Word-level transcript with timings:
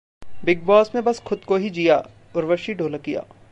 'big 0.45 0.63
Boss' 0.65 0.93
में 0.95 1.03
बस 1.03 1.19
खुद 1.19 1.43
को 1.43 1.55
ही 1.55 1.69
जिया: 1.69 2.01
उर्वशी 2.35 2.73
ढोलकिया 2.73 3.25